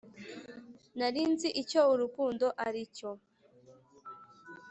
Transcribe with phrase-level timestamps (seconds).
[0.97, 3.09] nari nzi icyo urukundo aricyo